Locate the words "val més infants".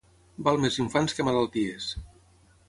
0.47-1.17